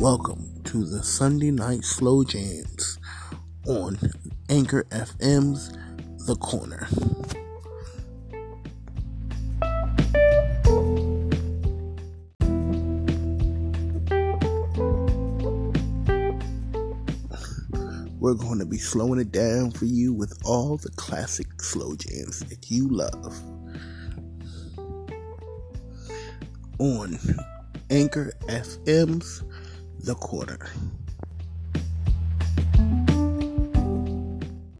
[0.00, 2.98] Welcome to the Sunday Night Slow Jams
[3.66, 3.98] on
[4.48, 5.76] Anchor FM's
[6.24, 6.88] The Corner.
[18.18, 22.38] We're going to be slowing it down for you with all the classic slow jams
[22.48, 23.38] that you love.
[26.78, 27.18] On
[27.90, 29.42] Anchor FM's
[30.02, 30.99] The Corner.